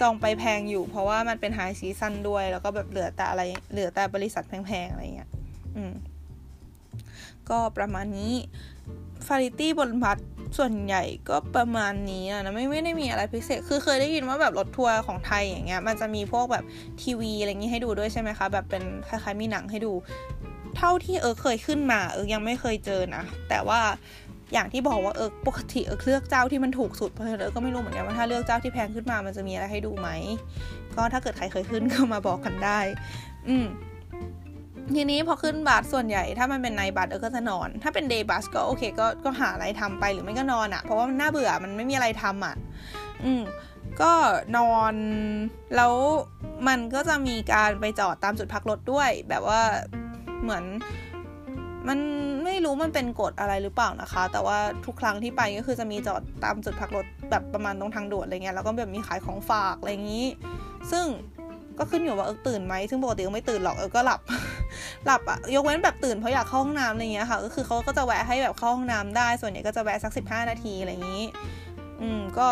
[0.00, 3.42] จองไปแพงอยู่ เพราะว่ามันเป็น high season ด้วย แล้วก็แบบเหลือแต่อะไร
[3.72, 5.30] เหลือแต่บริษัทแพงๆอะไรเงี้ย
[5.76, 5.94] อืม
[7.50, 8.32] ก็ประมาณนี้
[9.26, 10.18] facility บน bus
[10.56, 16.64] ส่วนใหญ่ก็ประมาณนี้นะไม่ไม่ได้มีอะไรพิเศษ คือเคยได้ยินว่าแบบรถทัวร์ของไทยอย่างเงี้ยมันจะมีพวกแบบ
[17.02, 19.92] ทีวีอะไรอย่างงี้ให้ดูด้วยใช่ไหมคะ แบบเป็นคล้ายๆมีหนังให้ดู
[20.76, 23.80] เท่าที่เอิร์กเคยขึ้นมาเอิร์กยังไม่เคยเจอนะแต่ว่า
[24.52, 30.08] อย่างที่บอกว่าเออปกติเออเลือกเจ้าที่มันถูกสุดเพราะฉะนั้นเออก็ไม่รู้เหมือนกันว่าถ้าเลือกเจ้าที่แพงขึ้นมามันจะมีอะไรให้ดูไหม
[30.96, 32.80] ก็ถ้าเกิดใครเคยขึ้นก็มาบอกกันได้
[33.48, 33.66] อืม
[34.94, 42.54] ทีนี้พอขึ้นบัสส่วนใหญ่ถ้ามันเป็นไนบัสเออก็จะนอน ถ้าเป็นเดย์บัสก็โอเคก็ก็หาอะไรทำไปหรือไม่ก็นอนอะ่ะ เพราะว่ามันน่าเบื่อมันไม่มีอะไรทำอะ
[43.24, 43.42] อืม
[44.02, 44.12] ก็
[44.56, 44.94] นอน
[45.76, 45.92] แล้ว
[46.68, 49.62] มันก็จะมีการไปจอดตามจุดพักรถด้วย แบบว่า
[50.42, 50.64] เหมือน
[51.88, 51.98] มัน
[52.44, 60.26] ไม่รู้มันเป็นกฎอะไรหรือเปล่านะคะ แต่ว่าทุกครั้งที่ไปก็คือจะมีจอดตามจุดพักรถแบบประมาณตรงทางด่วนอะไรเงี้ยแล้วก็แบบมีขายของฝากอะไรอย่างนี้
[60.90, 61.06] ซึ่ง
[61.78, 64.20] ก็ขึ้นอยู่ว่าเออตื่นไหมซึ่งปกติก็ไม่ตื่นหรอกเออก็หลับ
[65.06, 71.24] หลับอะยกเว้นแบบตื่นเพราะอยากเข้าห้องน้ำอะไรเงี้ยค่ะ ก็คือเขาก็จะแวะให้แบบเข้าห้องน้ำได้ ส่วนใหญ่ก็จะแวะสักสิบห้านาทีอะไรอย่างนี้
[72.00, 72.48] อืมก็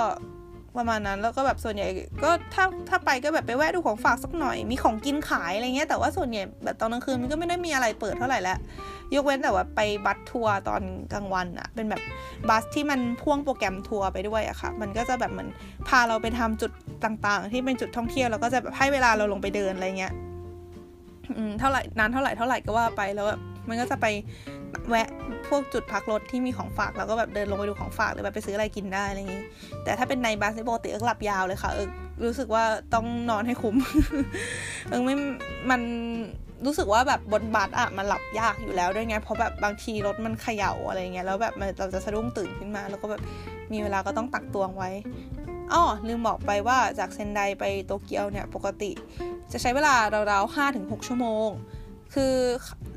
[0.76, 1.88] ประมาณนั้นแล้วก็แบบส่วนใหญ่
[2.22, 8.58] ก็ถ้าถ้าไปก็แบบไปแวะดูของฝากสักหน่อย มีของกินขายอะไรเงี้ยแต่ว่าส่วนใหญ่แบบตอนกลางคืนมันก็ไม่ได้มีอะไรเปิดเท่าไหร่แล้ว
[9.14, 12.02] ยกเว้นแต่ว่าไป bus ทัวร์ตอนกลางวันอะเป็นแบบ
[12.48, 15.48] bus ที่มันพ่วงโปรแกรมทัวร์ไปด้วยอะค่ะ มันก็จะแบบเหมือน
[15.88, 16.70] พาเราไปตามจุด
[17.04, 20.12] ต่างๆ ที่เป็นจุดท่องเที่ยวแล้วก็จะแบบให้เวลาเราลงไปเดินอะไรเงี้ย
[21.38, 24.06] อืมเท่าไหร่นานเท่าไหร่เท่าไหร่ก็ว่าไปแล้วแบบมันก็จะไป
[24.88, 25.08] แวะ
[25.48, 29.42] พวกจุดพักรถที่มีของฝากแล้วก็แบบเดินลงไปดูของฝากหรือแบบไปซื้ออะไรกินได้อะไรอย่างนี้
[29.84, 31.90] แต่ถ้าเป็น night bus ในปกติเอิร์กหลับยาวเลยค่ะ เอิร์ก
[32.24, 32.64] รู้สึกว่า
[32.94, 33.76] ต้องนอนให้คุ้ม
[34.88, 35.14] เอิกไม่
[35.70, 35.80] มัน
[36.66, 43.22] รู้สึกว่าแบบบนบัสอะมันหลับยากอยู่แล้วด้วยไง เพราะแบบบางทีรถมันเขย่าอะไรเงี้ยแล้วแบบเราจะสะดุ้งตื่นขึ้นมา แล้วก็แบบ
[43.72, 44.90] มีเวลาก็ต้องตักตวงไว้
[45.72, 48.90] อ้อลืมบอกไปว่าจากเซนไดไปโตเกียวเนี่ยปกติ
[49.52, 49.94] จะใช้เวลา
[50.30, 51.48] ราวๆห้าถึงหกชั่วโมง
[52.14, 52.34] คือ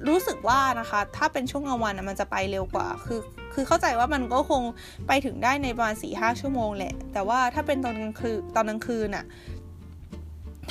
[0.07, 3.19] รู้สึกว่านะคะ ถ้าเป็นช่วงกลางวันมันจะไปเร็วกว่า คือ
[3.53, 4.63] คือเข้าใจว่ามันก็คง
[5.07, 9.25] ไปถึงได้ในประมาณสี่ห้าชั่วโมงแหละ แต่ว่าถ้าเป็นตอนกลางคืนตอนกลางคืนอะ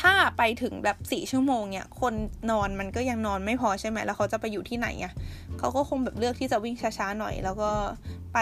[0.00, 2.14] ถ้าไปถึงแบบสี่ชั่วโมงเนี่ย คน
[2.50, 5.12] นอนมันก็ยังนอนไม่พอใช่ไหม แล้วเขาจะไปอยู่ที่ไหนอะ
[5.58, 7.70] เขาก็คงแบบเลือกที่จะวิ่งช้าๆหน่อย แล้วก็
[8.34, 8.38] ไป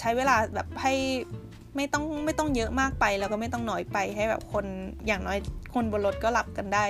[0.00, 0.94] ใช้เวลาแบบให้
[1.78, 4.64] ไม่ต้องไม่ต้องเยอะมากไปแล้วก็ไม่ต้องน้อยไปให้แบบคน
[5.06, 5.38] อย่างน้อย
[5.74, 6.84] คนบนรถก็หลับกันได้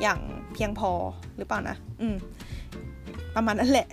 [0.00, 0.18] อย่าง
[0.54, 0.90] เพียงพอ
[1.36, 2.16] หรือเปล่านะ อืม
[3.34, 3.88] ประมาณนั้นแหละ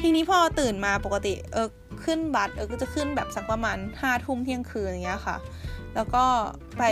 [0.00, 1.68] ทีนี้พอตื่นมาปกติเออ
[2.04, 5.36] ขึ้นบัสเออก็จะขึ้นแบบสักประมาณห้าทุ่มเที่ยงคืนอย่างเงี้ยค่ะ
[5.94, 6.24] แล้วก็
[6.78, 6.82] ไป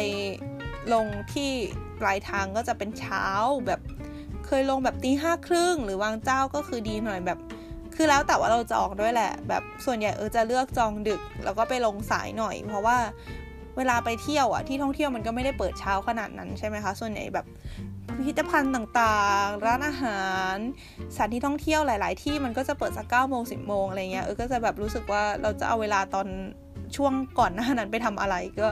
[0.93, 1.51] ลงที่
[2.01, 3.25] ปลายทางก็จะเป็นเช้า
[3.67, 3.81] แบบ
[4.47, 7.39] เคยลงแบบตีห้าครึ่งหรือวางเจ้าก็คือดีหน่อยแบบ
[7.97, 12.97] คือแล้วแต่ว่าเราจองด้วยแหละ แบบส่วนใหญ่เออจะเลือกจองดึก แล้วก็ไปลงสายหน่อย เพราะว่า
[13.77, 17.47] เวลาไปเที่ยวอะที่ท่องเที่ยวมันก็ไม่ได้เปิดเช้าขนาดนั้นใช่ไหมคะ ส่วนใหญ่แบบ
[18.17, 20.23] พิพิธภัณฑ์ต่างๆ ร้านอาหา
[20.55, 20.57] ร
[21.15, 26.27] สถานที่ท่องเที่ยวหลาย ๆ ที่มันก็จะเปิดสักเก้าโมงสิบโมงอะไรเงี้ยเออก็จะแบบรู้สึกว่าเราจะเอาเวลาตอน
[26.97, 28.69] ช่วงก่อนหน้านั้นไปทำอะไรก็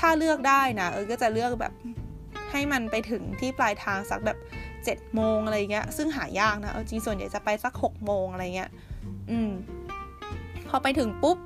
[0.00, 1.72] ถ้าเลือกได้นะเอิร์กก็จะเลือกแบบ
[2.50, 4.38] ให้มันไปถึงที่ปลายทางสักแบบ
[4.84, 8.70] เจ็ดโมงอะไรเงี้ยซึ่งหายากนะเอาจริงส่วนใหญ่จะไปสักหกโมงอะไรเงี้ย
[9.30, 9.50] อืม
[10.68, 11.38] พอไปถึงปุ๊บ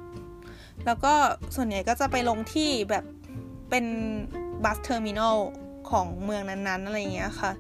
[0.87, 1.15] แล้วก็
[1.57, 3.05] ส่วนใหญ่ก็จะไปลงที่แบบ
[3.71, 3.85] เป็น
[4.65, 5.37] bus terminal
[5.91, 7.53] ของเมืองนั้นๆอะไรเงี้ยค่ะ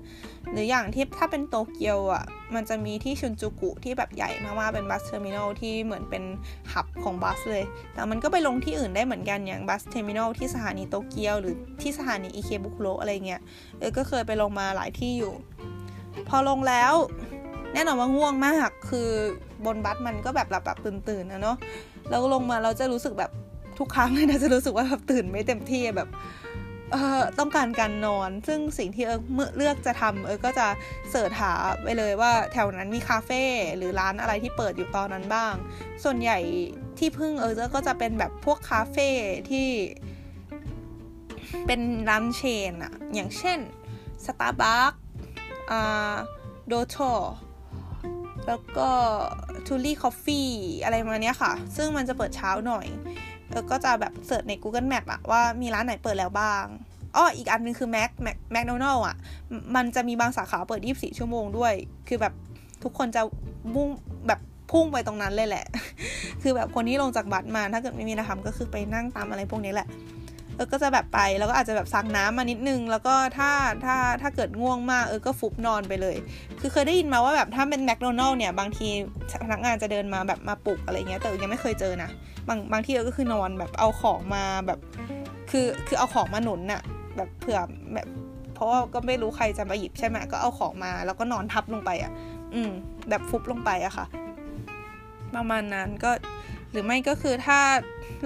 [0.53, 6.25] หรืออย่างที่ถ้าเป็นโตเกียวอะ มันจะมีที่ชินจูกุที่แบบใหญ่มากๆเป็น bus terminal ที่เหมือนเป็น
[6.73, 7.65] hub ของบัสเลย
[7.95, 13.41] แต่มันก็ไปลงที่อื่นได้เหมือนกันอย่าง bus terminal ที่สถานีโตเกียว หรือที่สถานีอิเคบุคุโรอะไรเงี้ย
[13.79, 15.33] เอิร์กก็เคยไปลงมาหลายที่อยู่
[16.29, 16.95] พอลงแล้ว
[17.75, 19.11] แน่นอนว่าง่วงมาก คือ
[19.67, 21.57] บนบัสมันก็แบบหลับแบบตื่นๆนะเนาะ
[22.11, 23.31] แล้วลงมาเราจะรู้สึกแบบ
[23.79, 26.09] ทุกครั้งเลยนะจะรู้สึกว่าแบบตื่นไม่เต็มที่แบบ
[26.93, 30.67] เออต้องการการนอน ซึ่งสิ่งที่เอิร์กเมื่อเลือกจะทำเอิร์กก็จะ
[31.11, 33.43] search หาไปเลยว่าแถวนั้นมีคาเฟ่
[33.77, 35.55] หรือร้านอะไรที่เปิดอยู่ตอนนั้นบ้าง
[36.05, 36.39] ส่วนใหญ่
[36.99, 39.09] ที่พึ่งเอิร์กก็จะเป็นแบบพวกคาเฟ่
[39.51, 39.69] ที่
[41.67, 43.59] เป็นร้าน chain อะอย่างเช่น
[44.27, 44.97] Starbucks
[45.71, 46.15] อ่า
[46.67, 46.97] Doutor
[48.47, 48.89] แล้วก็
[49.67, 50.49] Tully's Coffee
[50.85, 52.87] อะไรประมาณนี้ค่ะ ซึ่งมันจะเปิดเช้าหน่อย
[53.51, 56.65] เอิร์กก็จะแบบ search ใน Google Map อะว่ามีร้านไหนเปิดแล้วบ้าง
[57.17, 59.17] อ้ออีกอันนึงคือแม็กแม็กแมคโดนัลอะ
[59.77, 61.73] มันจะมีบางสาขาเปิด 24 ชั่วโมงด้วย
[62.09, 62.33] คือแบบ
[62.83, 63.23] ทุกคนจะ
[63.75, 63.89] มุ่ง
[64.27, 65.67] แบบพุ่งไปตรงนั้นเลยแหละ
[66.43, 69.89] คือแบบคนที่ลงจากบัสมา ถ้าเกิดไม่มีนะคก็คือไปนั่งตามอะไรพวกนี้แหละ
[70.59, 73.51] เออก็จะแบบไปแล้วก็อาจจะแบบซักน้ำมานิดนึง แล้วก็ถ้า
[73.85, 76.17] ถ้าถ้าเกิดง่วงมากเออก็ฟุบนอนไปเลย
[76.61, 78.89] คือเคยได้ยินมาว่าแบบถ้าเป็นแมคโดนัลล์เนี่ยบางที
[79.45, 82.11] พนักงานจะเดินมาแบบมาปลุกอะไรเงี้ยแต่ยังไม่เคยเจอนะ
[82.49, 84.79] บางบางที่เออก็คือนอนแบบเอาของมาแบบ
[85.51, 86.83] คือคือเอาของมาหนุนน่ะ
[87.17, 87.59] แบบเผื่อ
[87.95, 88.09] แบบ
[88.55, 92.13] เพราะว่าก็ไม่รู้ใครจะมาหยิบใช่ไหมก็เอาของมาแล้วก็นอนทับลงไปอะ
[92.55, 92.71] อืม
[93.09, 94.07] แบบฟุบลงไปอะค่ะ
[95.35, 96.11] ประมาณนั้นก็
[96.71, 97.61] หรือไม่ก็คือถ้า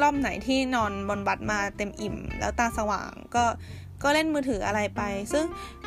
[0.03, 3.45] รอบไหนที่นอนบนบัตรมาเต็มอิ่ม แล้วตาสว่างก็
[4.03, 5.03] ก็เล่นมือถืออะไรไป
[5.33, 5.45] ซึ่ง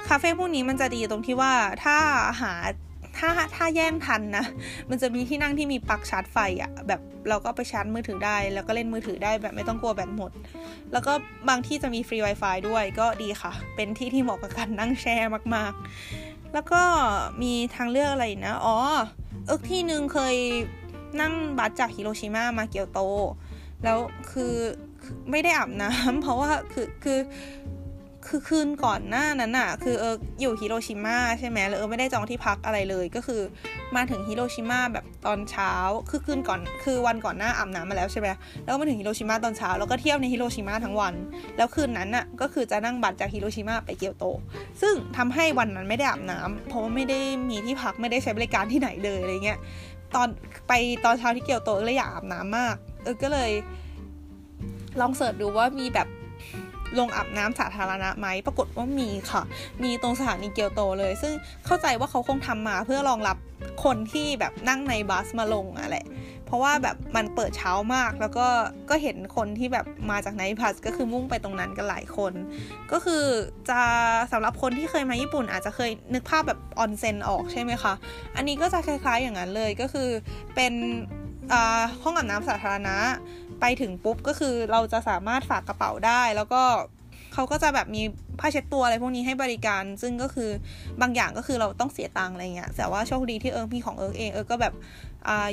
[0.08, 1.98] คาเฟ่พวกนี้มันจะดีตรงที่ว่าถ้า
[2.42, 2.54] หา
[3.18, 4.46] ถ้าถ้าแย่งทันนะ
[4.90, 10.32] มันจะมีที่นั่งที่มีปลั๊กชาร์จไฟอะแบบเราก็ไปชาร์จมือถือได้ แล้วก็เล่นมือถือได้แบบไม่ต้องกลัวแบตหมด
[10.94, 11.14] แล้วก็
[11.50, 15.16] บางที่จะมี free Wi-Fi ด้วยก็ดีค่ะ เป็นที่ที่เหมาะกับการนั่งแช่
[15.56, 16.82] มากๆ แล้วก็
[17.42, 18.78] มีทางเลือกอะไรนะ อ๋อ
[19.48, 20.36] เอิร์กทีหนึ่งเคย
[21.22, 23.00] นั่งบัสจากฮิโรชิมามาเกียวโต
[23.84, 24.00] แล้ว
[24.32, 24.54] คือ
[25.32, 27.20] ไม่ได้อาบน้ำเพราะว่าคือคือ
[28.30, 33.42] คือคืนก่อนหน้านั้นอะคือเอิร์กอยู่ฮิโรชิมาใช่ไหมแล้วเอิร์กไม่ได้จองที่พักอะไรเลยก็คือ
[33.96, 35.74] มาถึงฮิโรชิมาแบบตอนเช้า
[36.10, 38.28] คือคืนก่อนคือวันก่อนหน้าอาบน้ำมาแล้วใช่ไหม
[38.64, 41.14] แล้วก็มาถึงฮิโรชิมาตอนเช้าแล้วก็เที่ยวในฮิโรชิมาทั้งวัน
[41.58, 44.26] แล้วคืนนั้นอะก็คือจะนั่งบัสจากฮิโรชิมาไปเกียวโต
[44.82, 49.60] ซึ่งทำให้วันนั้นไม่ได้อาบน้ำเพราะว่าไม่ได้มีที่พักไม่ได้ใช้บริการที่ไหนเลยอะไรเงี้ย
[50.16, 50.28] ตอน
[50.68, 50.74] ไป
[51.06, 53.52] ตอนเช้าที่เกียวโตเลยอยากอาบน้ำมาก เอิร์กก็เลย
[55.00, 56.08] ลอง search ดูว่ามีแบบ
[57.00, 59.42] โรงอาบน้ำสาธารณะไหม ปรากฏว่ามีค่ะ
[59.84, 61.34] มีตรงสถานีเกียวโตเลย ซึ่ง
[61.66, 63.38] เข้าใจว่าเขาคงทำมาเพื่อรองรับ
[63.84, 66.06] คนที่แบบนั่งในบัสมาลงอะแหละ
[66.46, 68.48] เพราะว่าแบบมันเปิดเช้ามาก แล้วก็
[68.90, 72.34] ก็เห็นคนที่แบบมาจากไนท์พัสก็คือมุ่งไปตรงนั้นกันหลายคน
[72.92, 73.24] ก็คือ
[73.70, 73.82] จะ
[74.32, 77.94] สำหรับคนที่เคยมาญี่ปุ่นอาจจะเคยนึกภาพแบบออนเซ็นออกใช่ไหมคะ
[78.36, 80.10] อันนี้ก็จะคล้ายๆอย่างนั้นเลยก็คือ
[80.56, 80.74] เป็น
[82.04, 82.98] ห้องอาบน้ำสาธารณะ
[83.62, 86.64] ไปถึงปุ๊บก็คือเราจะสามารถฝากกระเป๋าได้แล้วก็
[87.34, 88.04] เขาก็จะแบบมี
[88.40, 90.50] ผ้าเช็ดตัวอะไรพวกนี้ให้บริการ ซึ่งก็คือ
[91.02, 94.74] บางอย่างก็คือเราต้องเสียตังค์อะไรเงี้ยแต่ว่าโชคดีที่เอิร์กมีของเอิร์กเองเอิร์กก็แบบ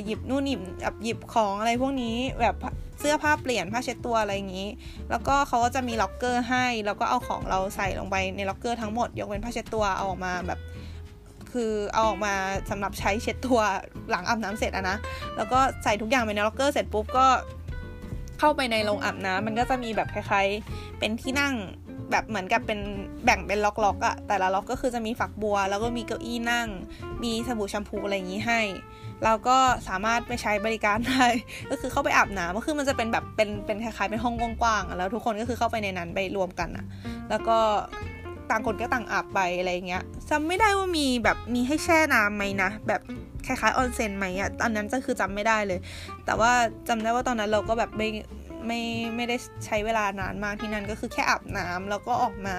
[0.05, 2.55] หยิบนู่นหยิบแบบหยิบของอะไรพวกนี้แบบ
[2.99, 4.69] เสื้อผ้าเปลี่ยนผ้าเช็ดตัวอะไรอย่างนี้
[5.09, 10.59] แล้วก็เขาก็จะมีล็อกเกอร์ให้ แล้วก็เอาของเราใส่ลงไปในล็อกเกอร์ทั้งหมด ยกเว้นผ้าเช็ดตัวเอาออกมาแบบ
[11.51, 12.33] คือเอาออกมา
[12.69, 13.59] สำหรับใช้เช็ดตัว
[14.09, 14.97] หลังอาบน้ำเสร็จอะนะ
[15.35, 17.27] แล้วก็ใส่ทุกอย่างไปในล็อกเกอร์เสร็จปุ๊บก็
[18.39, 21.53] เข้าไปในโรงอาบน้ำมันก็จะมีแบบคล้ายๆ เป็นที่นั่ง
[22.11, 22.79] แบบเหมือนกับเป็น
[23.25, 26.67] แบ่งเป็นล็อกๆอะแต่ละล็อกก็คือจะมีฝักบัว แล้วก็มีเก้าอี้นั่ง
[27.23, 28.61] มีสบู่แชมพูอะไรอย่างนี้ให้
[29.23, 29.57] เราก็
[29.89, 31.25] สามารถไปใช้บริการได้
[31.69, 36.85] ก็คือเข้าไปอาบน้ำก็คือมันจะเป็นแบบเป็นเป็นคล้ายๆเป็นห้องกว้างๆแล้วทุกคนก็คือเข้าไปในนั้นไปรวมกันอะ
[37.29, 37.57] แล้วก็
[38.49, 43.01] ต่างคนก็ต่างอาบไปอะไรเงี้ยจำไม่ได้ว่ามีแบบมีให้แช่น้ำไหมนะแบบ
[43.45, 45.79] คล้ายๆออนเซ็นไหมอะตอนนั้นก็คือจำไม่ได้เลย
[46.25, 46.51] แต่ว่า
[46.87, 48.07] จำได้ว่าตอนนั้นเราก็แบบไม่
[48.67, 48.81] ไม่
[49.15, 52.57] ไม่ได้ใช้เวลานานมากที่นั่นก็คือแค่อาบน้ำแล้วก็ออกมา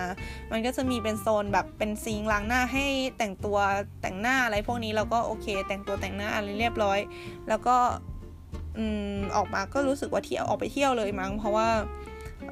[0.53, 2.87] มันก็จะมีเป็นโซนแบบเป็นซิงล้างหน้าให้
[3.19, 3.59] แต่งตัว
[4.03, 6.99] แต่งหน้าอะไรพวกนี้เราก็โอเค แต่งตัวแต่งหน้าอะไรเรียบร้อย
[7.49, 7.77] แล้วก็
[8.79, 11.69] อืมออกมาก็รู้สึกว่าเที่ยวออกไปเที่ยวเลยมั้งเพราะว่า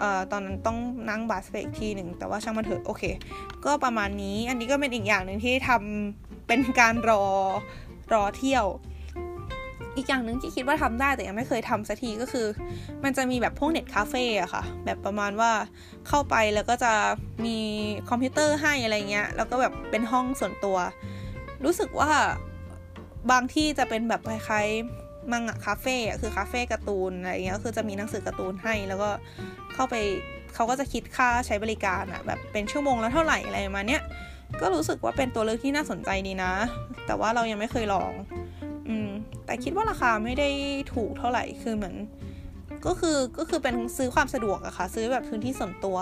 [0.00, 0.78] ออตอนนั้นต้อง
[1.10, 3.02] นั่งบัสไปอีกทีหนึ่งแต่ว่าช่างมันเถอะโอเค
[3.64, 7.24] ก็ประมาณนี้อันนี้ก็เป็นอีกอย่างหนึ่งที่ทำเป็นการรอ
[8.12, 8.64] รอเที่ยว
[9.96, 12.46] อีกอย่างหนึ่งที่คิดว่าทำได้แต่ยังไม่เคยทำสักทีก็คือ
[13.04, 15.52] มันจะมีแบบพวก net cafe อะค่ะ แบบประมาณว่า
[16.08, 16.92] เข้าไปแล้วก็จะ
[17.44, 17.58] มี
[18.08, 20.76] คอมพิวเตอร์ให้อะไรเงี้ย แล้วก็แบบเป็นห้องส่วนตัว
[21.64, 22.10] รู้สึกว่า
[23.30, 29.10] บางที่จะเป็นแบบคล้ายๆมังงะคาเฟ่อะคือคาเฟ่การ์ตูนอะไรเงี้ยคือจะมีหนังสือการ์ตูนให้ แล้วก็
[29.74, 29.94] เข้าไป
[30.54, 34.02] เขาก็จะคิดค่าใช้บริการอะแบบเป็นชั่วโมงแล้วเท่าไหร่อะไรมาเนี้ย
[34.60, 36.52] ก็รู้สึกว่าเป็นตัวเลือกที่น่าสนใจดีนะ
[37.06, 38.12] แต่ว่าเรายังไม่เคยลอง
[39.46, 40.48] แต่คิดว่าราคาไม่ได้
[40.94, 41.96] ถูกเท่าไหร่คือเหมือน
[42.86, 45.98] ก็คือก็คือเป็นซื้อความสะดวกอะค่ะ ซื้อแบบพื้นที่ส่วนตัว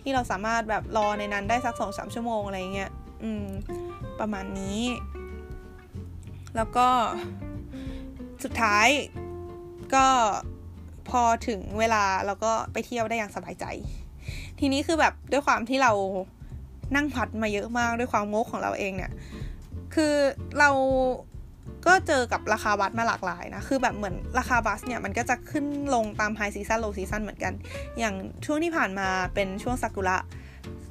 [0.00, 2.90] ที่เราสามารถแบบรอในนั้นได้สักสองสามชั่วโมงอะไรเงี้ย
[3.22, 3.46] อืม
[4.20, 4.80] ประมาณนี้
[6.56, 6.88] แล้วก็
[8.44, 8.88] สุดท้าย
[9.94, 10.06] ก็
[11.08, 13.64] พอถึงเวลาเราก็ไปเที่ยวได้อย่างสบายใจ
[14.58, 15.92] ทีนี้คือแบบด้วยความที่เรา
[16.96, 19.12] นั่งบัสมาเยอะมากด้วยความงกของเราเองเนี่ย
[19.94, 20.14] คือ
[20.58, 20.70] เรา
[21.86, 27.52] ก็เจอกับราคาบัสมาหลากหลายนะ คือแบบเหมือนราคาบัสเนี่ย มันก็จะขึ้นลงตาม high season low season เหมือนกัน
[27.98, 28.14] อย่าง
[28.46, 30.16] ช่วงที่ผ่านมาเป็นช่วงซากุระ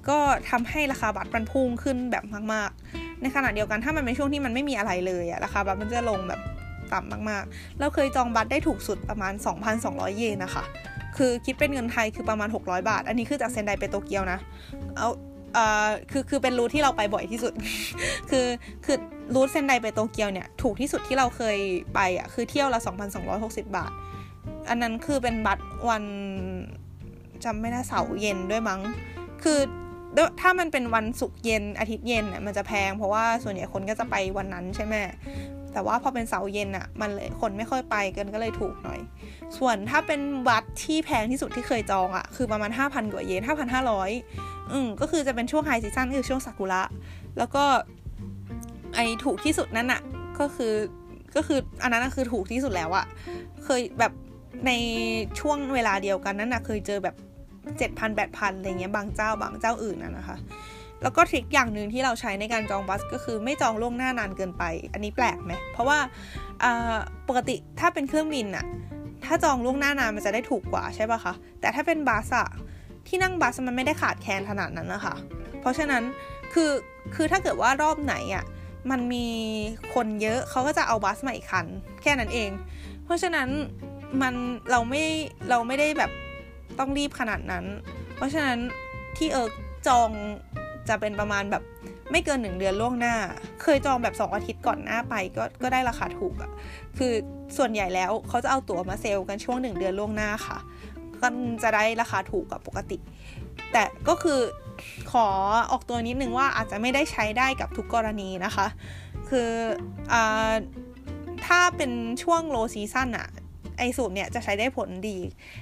[0.09, 6.41] ก็ทำให้ราคาบัสมันพุ่งขึ้นแบบมาก ๆ ในขณะเดียวกันถ้ามันเป็นช่วงที่มันไม่มีอะไรเลยอะราคาบัตรมันจะลงแบบ
[6.93, 9.33] ต่ำมากๆ เราเคยจองบัตรได้ถูกสุดประมาณ
[9.75, 10.63] 2,200 เยนนะคะ
[11.17, 14.39] คือคิดเป็นเงินไทยคือประมาณ 600 บาท อันนี้คือจากเซนไดไปโตเกียวนะ
[14.97, 15.09] เอา
[15.57, 17.53] เอ่อคือคือเป็นรูทที่เราไปบ่อยที่สุด
[18.29, 18.47] คือ
[18.85, 18.97] คือ
[19.35, 21.57] รูทเซนไดไปโตเกียวเนี่ยถูกที่สุดที่เราเคย
[21.95, 22.79] ไปอะคือเที่ยวละ
[23.27, 23.91] 2,260 บาท
[24.69, 26.03] อันนั้นคือเป็นบัตรวัน
[27.43, 28.81] จำไม่ได้เสาร์เย็นด้วยมั้ง
[29.43, 29.59] คือ
[30.41, 34.95] ถ้ามันเป็นวันศุกร์เย็นอาทิตย์เย็นเนี่ยมันจะแพงเพราะว่าส่วนใหญ่คนก็จะไปวันนั้นใช่ไหม
[35.73, 38.99] แต่ว่าพอเป็นเสาร์เย็นอะมันเลยคนไม่ค่อยไปกันก็เลยถูกหน่อย
[39.57, 46.81] ส่วนถ้าเป็นวัดที่แพงที่สุดที่เคยจองอะคือประมาณ 5,000 กว่าเยน5,500 อืมก็คือจะเป็นช่วงไฮซีซั่นคือช่วงซากุระ
[47.37, 47.63] แล้วก็
[48.95, 50.01] ไอถูกที่สุดนั่นอะ่ะ
[50.39, 50.73] ก็คือ
[51.35, 53.05] ก็คืออันนั้นคือถูกที่สุดแล้วอะ
[53.63, 54.13] เคยแบบ
[54.67, 54.71] ใน
[55.39, 57.15] ช่วงเวลาเดียวกันนั้นนะเคยเจอแบบ
[57.77, 60.37] เจ็ดพันแปดพันอะไรเงี้ยบางเจ้าบางเจ้าอื่นนะนะคะ
[61.01, 65.99] แล้วก็ทริคอย่างหนึ่งที่เราใช้ในการจองบัสก็คือไม่จองล่วงหน้านานเกินไป อันนี้แปลกไหมเพราะว่า
[67.27, 68.65] ปกติถ้าเป็นเครื่องบินอะ
[69.25, 72.47] ถ้าจองล่วงหน้านานมันจะได้ถูกกว่าใช่ปะคะ แต่ถ้าเป็นบัสอะ
[73.07, 75.15] ที่นั่งบัสมันไม่ได้ขาดแคลนขนาดนั้นนะคะ
[75.61, 76.03] เพราะฉะนั้น
[76.53, 76.71] คือ
[77.15, 78.45] คือถ้าเกิดว่ารอบไหนอะ
[78.91, 79.27] มันมี
[79.93, 81.65] คนเยอะเขาก็จะเอาบัสมาอีกคัน
[82.01, 82.49] แค่นั้นเอง
[83.05, 83.49] เพราะฉะนั้น
[84.21, 84.33] มัน
[84.71, 85.03] เราไม่
[85.49, 86.11] เราไม่ได้แบบ
[86.79, 87.65] ต้องรีบขนาดนั้น
[88.15, 88.57] เพราะฉะนั้น
[89.17, 89.51] ที่เอิร์ก
[89.87, 90.09] จอง
[90.89, 91.63] จะเป็นประมาณแบบ
[92.11, 93.15] ไม่เกินหนึ่งเดือนล่วงหน้า
[93.61, 96.51] เคยจองแบบสองอาทิตย์ก่อนหน้าไปก็ก็ได้ราคาถูกอะ
[96.97, 97.13] คือ
[97.57, 100.57] ส่วนใหญ่แล้วเขาจะเอาตั๋วมาเซลกันช่วงหนึ่งเดือนล่วงหน้าค่ะ
[101.21, 101.27] ก็
[101.63, 102.97] จะได้ราคาถูกกับปกติ
[103.71, 104.39] แต่ก็คือ
[105.11, 105.27] ขอ
[105.71, 108.67] ออกตัวนิดนึงว่าอาจจะไม่ได้ใช้ได้กับทุกกรณีนะคะ
[109.29, 109.49] คื
[110.13, 110.15] อ
[111.45, 111.91] ถ้าเป็น
[112.23, 113.27] ช่วง low season อะ
[113.77, 115.17] ไอสูตรเนี่ยจะใช้ได้ผลดี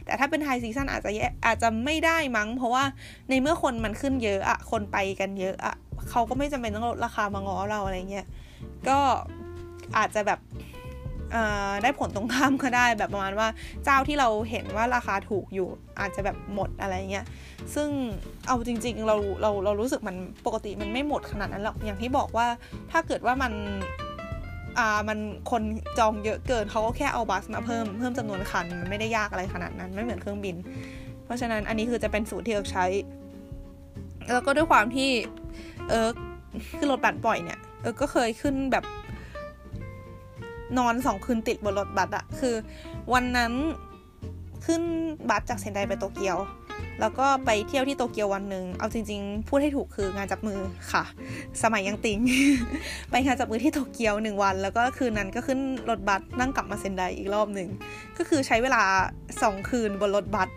[0.06, 1.12] แต่ถ้าเป็น high season อาจจะ
[1.46, 2.84] อาจจะไม่ได้มั้ง เพราะว่า
[3.30, 5.76] ในเมื่อคนมันขึ้นเยอะอะคนไปกันเยอะอะ
[6.10, 8.28] เขาก็ไม่จำเป็นต้องลดราคามาง้อเราอะไรเงี้ย
[8.88, 9.00] ก็
[9.98, 10.40] อาจจะแบบ
[11.84, 13.48] ได้ผลตรงข้ามก็ได้แบบประมาณว่า
[13.84, 15.68] เจ้าที่เราเห็นว่าราคาถูกอยู่
[16.00, 17.26] อาจจะแบบหมดอะไรเงี้ย
[17.76, 17.90] ซึ่ง
[18.48, 22.48] เอาจริงๆเราเราเรารู้สึกมันปกติมันไม่หมดขนาดนั้นหรอกอย่างที่บอกว่า
[22.92, 23.54] ถ้าเกิดว่ามัน
[24.78, 25.20] อ่ามัน
[25.52, 25.64] คน
[26.00, 30.56] จองเยอะเกินเขาก็แค่เอาบัสมาเพิ่มเพิ่มจำนวนคันมันไม่ได้ยากอะไรขนาดนั้นไม่เหมือนเครื่องบิน
[31.26, 32.86] เพราะฉะนั้นอันนี้คือจะเป็นสูตรที่เอิร์กใช้
[34.34, 35.10] แล้วก็ด้วยความที่
[35.90, 36.16] เอิร์ก
[36.78, 38.84] ขึ้นรถบัสบ่อยเนี่ยเอิร์กก็เคยขึ้นแบบ
[40.78, 42.56] นอนสองคืนติดบนรถบัสอะคือ
[43.14, 43.54] วันนั้น
[44.66, 44.82] ขึ้น
[45.30, 46.38] บัสจากเซนไดไปโตเกียว
[47.02, 50.60] แล้วก็ไปเที่ยวที่โตเกียววันหนึ่งเอาจริง ๆ พูดให้ถูกคืองานจับมือ
[50.92, 51.04] ค่ะ
[51.64, 52.20] สมัยยังติง
[53.10, 55.60] ไปงานจับมือที่โตเกียวหนึ่งวัน แล้วก็คืนนั้นก็ขึ้น
[55.90, 57.70] รถบัสนั่งกลับมาเซนไดอีกรอบหนึ่ง
[58.18, 58.82] ก็คือใช้เวลา
[59.42, 60.50] สองคืนบนรถบัส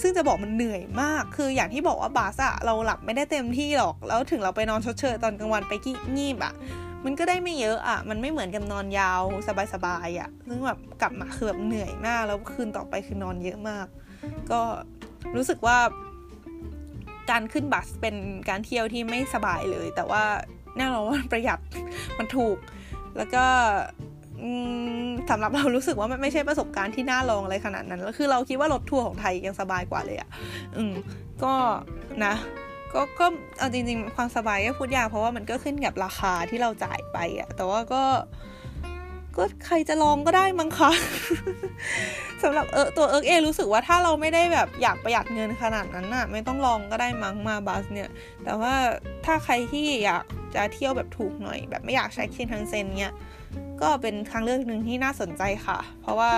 [0.00, 6.54] ซึ่งจะบอกมันเหนื่อยมาก คืออย่างที่บอกว่าบัสอะเราหลับไม่ได้เต็มที่หรอก แล้วถึงเราไปนอนชดเชยตอนกลางวันไปกี้งีบอะ
[7.06, 9.22] มันก็ได้ไม่เยอะอะมันไม่เหมือนกับนอนยาว
[9.74, 13.86] สบายๆอะซึ่งแบบกลับมาคือแบบเหนื่อยมาก แล้วคืนต่อไปคือนอนเยอะมาก
[14.50, 14.60] ก็
[15.36, 15.78] รู้สึกว่า
[17.30, 18.16] การขึ้นบัสเป็น
[18.48, 20.22] การเที่ยวที่ไม่สบายเลย แต่ว่า
[20.76, 21.58] แน่นอนว่าประหยัด
[22.18, 22.56] มันถูก
[23.16, 23.44] แล้วก็
[25.30, 30.28] สำหรับเรารู้สึกว่ามันไม่ใช่ประสบการณ์ที่น่าลองอะไรขนาดนั้นแล้วคือเราคิดว่ารถทัวร์ของไทยยังสบายกว่าเลยอะ่ะ
[30.76, 30.94] อืม
[31.42, 31.54] ก็
[32.24, 32.34] นะ
[32.96, 33.26] ก็ก็
[33.58, 38.02] เอาจริง ๆ ความสบายก็พูดยากเพราะว่ามันก็ขึ้นกับราคาที่เราจ่ายไปอะ่ะแต่ว่าก็
[39.36, 40.90] ก็ใครจะลองก็ได้มั้งคะ
[42.42, 48.08] สำหรับเอ่อตัวเอิร์กเองรู้สึกว่าถ้าเราไม่ได้แบบอยากประหยัดเงินขนาดนั้นน่ะ ไม่ต้องลองก็ได้มั้ง night bus เนี่ย
[48.44, 48.74] แต่ว่า
[49.24, 53.14] ถ้าใครที่อยากจะเที่ยวแบบถูกหน่อย แบบไม่อยากใช้เคียนทางเซนเนี่ย
[53.82, 56.32] ก็เป็นทางเลือกหนึ่งที่น่าสนใจค่ะ เพราะว่า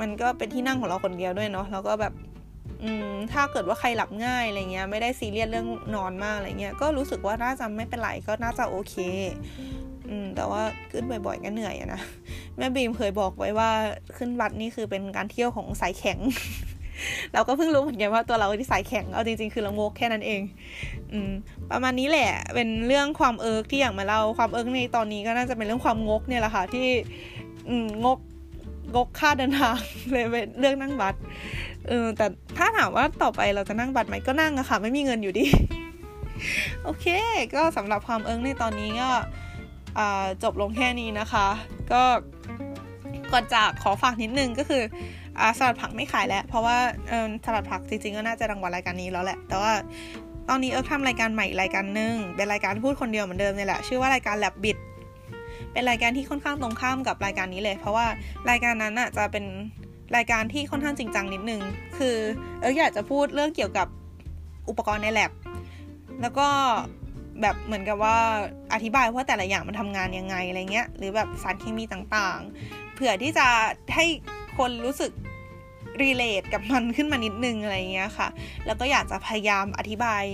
[0.00, 2.12] มันก็เป็นที่นั่งของเราคนเดียวด้วยเนาะแล้วก็แบบ
[3.32, 8.94] ถ้าเกิดว่าใครหลับง่ายอะไรเงี้ยไม่ได้ซีเรียสเรื่องนอนมากอะไรเงี้ยก็รู้สึกว่าน่าจะไม่เป็นไรก็น่าจะโอเค
[10.08, 12.00] อืมแต่ว่าขึ้นบ่อยๆก็เหนื่อยอะนะ
[12.56, 13.70] แม่บีมเคยบอกไว้ว่า
[14.16, 16.18] ขึ้นบัสนี่คือเป็นการเที่ยวของสายแข็ง
[17.32, 20.40] เราก็เพิ่งรู้เหมือนกันว่าตัวเรานี่สายแข็งเอาจริงๆคือเรางกแค่นั้นเอง
[21.12, 21.30] อืม
[21.70, 26.88] ประมาณนี้แหละ เป็นเรื่องความเอิร์กที่อยากมาเล่าความเอิร์กในตอนนี้ก็น่าจะเป็นเรื่องความงกเนี่ยแหละค่ะที่
[27.68, 28.18] อืมงก
[28.96, 29.76] งกค่าเดินทาง
[30.12, 31.14] เลยเป็นเรื่องนั่งบัต
[31.88, 32.26] เออแต่
[32.58, 35.44] ถ้าถามว่าต่อไปเราจะนั่งบัตรไหมก็นั่งอะค่ะ ไม่มีเงินอยู่ดี
[36.84, 37.06] โอเค
[37.54, 39.10] ก็สำหรับความเอิร์กในตอนนี้ก็
[40.42, 41.46] จบลงแค่นี้นะคะ
[41.92, 42.02] ก็
[43.32, 44.82] ก่อนจากขอฝากนิดนึงก็คือ
[45.40, 46.76] อสลัดผักไม่ขายแล้ว เพราะว่า
[47.44, 49.72] สลัดผักจริงๆก็น่าจะรางวัลรายการนี้แล้วแหละ แต่ว่า
[50.48, 54.76] ตอนนี้เอิร์กทำรายการใหม่รายการหนึ่งเป็นรายการพูดคนเดียวเหมือนเดิมเลยแหละ ชื่อว่ารายการแลบบิด
[55.72, 58.06] เป็นรายการที่ค่อนข้างตรงข้ามกับรายการนี้เลย เพราะว่า
[58.50, 59.44] รายการนั้นอะจะเป็น
[60.16, 61.62] รายการที่ค่อนข้างจริงจังนิดนึง
[61.98, 62.16] คือ
[62.60, 63.88] เอิร์กอยากจะพูดเรื่องเกี่ยวกับ
[64.68, 65.32] อุปกรณ์ในแลบ
[66.20, 66.48] แล้วก็
[67.40, 68.16] แบบเหมือนกับว่า
[68.72, 73.46] อธิบายว่าแต่ละอย่างมันทำงานยังไงอะไรเงี้ย หรือแบบสารเคมีต่างๆ เผื่อที่จะ
[73.94, 74.06] ให้
[74.58, 75.12] คนรู้สึก
[76.02, 78.28] รีเลทกับมันขึ้นมานิดนึงอะไรเงี้ยค่ะ
[78.66, 80.24] แล้วก็อยากจะพยายามอธิบาย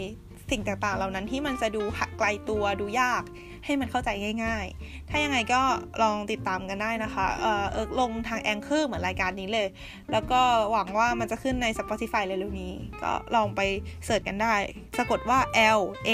[0.50, 1.82] สิ่งต่างๆ เหล่านั้นที่มันจะดู
[2.18, 3.22] ไกลตัวดูยาก
[3.64, 4.10] ให้มันเข้าใจ
[4.44, 5.62] ง่าย ๆ ถ้ายังไงก็
[6.02, 9.68] ลองติดตามกันได้นะคะเอออลงทางแองเกอร์เหมือนรายการนี้เลย
[10.12, 10.40] แล้วก็
[10.72, 12.72] หวังว่ามันจะขึ้นใน Spotify เร็วๆนี้
[13.02, 13.60] ก็ลองไป
[14.04, 14.54] เสิร์ชกันได้
[14.98, 15.38] สะกดว่า
[15.78, 16.10] L A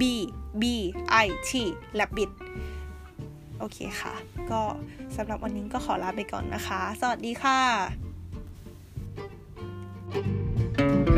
[0.00, 0.02] B
[0.62, 0.64] B
[1.24, 1.50] I T
[1.98, 2.30] Rabbit
[3.58, 4.14] โอเคค่ะ
[4.50, 4.62] ก็
[5.16, 7.60] สำหรับวันนี้ก็ขอลาไปก่อนนะคะ สวัสดีค่ะ
[10.76, 11.17] thank you